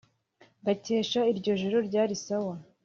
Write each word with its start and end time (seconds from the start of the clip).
ngakesha 0.61 1.19
iryo 1.31 1.51
joro 1.61 1.77
ryari 1.87 2.15
sawa 2.25 2.55